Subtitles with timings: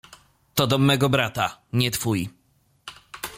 [0.55, 2.29] —To dom mego brata, nie twój!